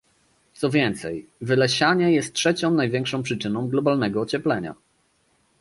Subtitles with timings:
[0.53, 4.75] Co więcej, wylesianie jest trzecią największą przyczyną globalnego ocieplenia